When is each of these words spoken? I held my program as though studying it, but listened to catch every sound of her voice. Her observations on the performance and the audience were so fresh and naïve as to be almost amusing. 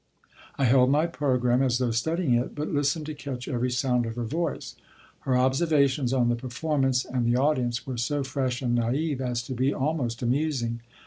I 0.57 0.63
held 0.65 0.89
my 0.89 1.05
program 1.05 1.61
as 1.61 1.77
though 1.77 1.91
studying 1.91 2.33
it, 2.33 2.55
but 2.55 2.73
listened 2.73 3.05
to 3.05 3.13
catch 3.13 3.47
every 3.47 3.69
sound 3.69 4.07
of 4.07 4.15
her 4.15 4.23
voice. 4.23 4.75
Her 5.19 5.37
observations 5.37 6.11
on 6.11 6.27
the 6.27 6.35
performance 6.35 7.05
and 7.05 7.23
the 7.23 7.39
audience 7.39 7.85
were 7.85 7.97
so 7.97 8.23
fresh 8.23 8.63
and 8.63 8.75
naïve 8.75 9.21
as 9.21 9.43
to 9.43 9.53
be 9.53 9.71
almost 9.71 10.23
amusing. 10.23 10.81